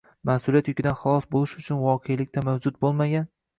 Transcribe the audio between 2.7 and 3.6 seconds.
bo‘lmagan, b